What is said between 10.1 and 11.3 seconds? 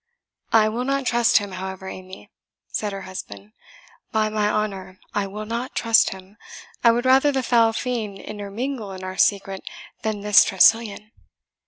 this Tressilian!"